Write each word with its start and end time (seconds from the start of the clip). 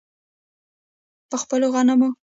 په 1.29 1.35
خپلو 1.41 1.67
غنمو. 1.75 2.09